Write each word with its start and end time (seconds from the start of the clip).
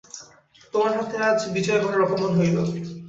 তোমার 0.73 0.97
হাতে 0.97 1.15
আজ 1.27 1.39
বিজয়গড়ের 1.53 2.03
অপমান 2.05 2.31
হইল! 2.37 2.55